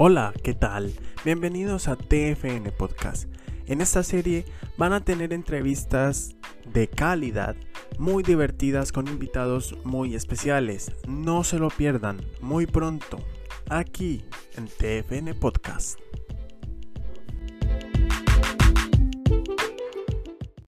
Hola, 0.00 0.32
¿qué 0.44 0.54
tal? 0.54 0.92
Bienvenidos 1.24 1.88
a 1.88 1.96
TFN 1.96 2.70
Podcast. 2.78 3.28
En 3.66 3.80
esta 3.80 4.04
serie 4.04 4.44
van 4.76 4.92
a 4.92 5.04
tener 5.04 5.32
entrevistas 5.32 6.36
de 6.72 6.86
calidad, 6.86 7.56
muy 7.98 8.22
divertidas 8.22 8.92
con 8.92 9.08
invitados 9.08 9.76
muy 9.82 10.14
especiales. 10.14 10.92
No 11.08 11.42
se 11.42 11.58
lo 11.58 11.66
pierdan 11.66 12.20
muy 12.40 12.66
pronto, 12.66 13.18
aquí 13.70 14.22
en 14.56 14.68
TFN 14.68 15.34
Podcast. 15.34 15.98